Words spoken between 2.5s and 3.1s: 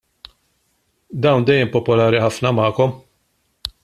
magħkom.